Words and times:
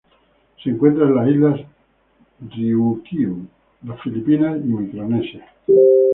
Se 0.63 0.71
encuentran 0.71 1.09
en 1.09 1.15
las 1.15 1.29
Islas 1.29 1.67
Ryukyu, 2.49 3.45
las 3.83 4.01
Filipinas 4.01 4.57
y 4.59 4.63
Micronesia. 4.67 5.45